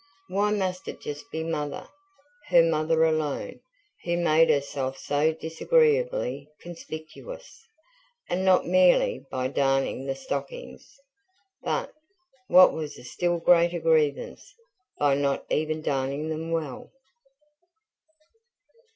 Why 0.29 0.51
must 0.51 0.87
it 0.87 0.99
just 0.99 1.29
be 1.29 1.43
Mother 1.43 1.87
her 2.47 2.63
mother 2.63 3.03
alone 3.05 3.59
who 4.03 4.17
made 4.17 4.49
herself 4.49 4.97
so 4.97 5.31
disagreeably 5.31 6.49
conspicuous, 6.59 7.67
and 8.27 8.43
not 8.43 8.65
merely 8.65 9.23
by 9.29 9.47
darning 9.47 10.07
the 10.07 10.15
stockings, 10.15 10.99
but, 11.61 11.93
what 12.47 12.73
was 12.73 12.97
a 12.97 13.03
still 13.03 13.37
greater 13.37 13.79
grievance, 13.79 14.55
by 14.97 15.13
not 15.13 15.45
even 15.51 15.83
darning 15.83 16.29
them 16.29 16.49
well? 16.49 16.89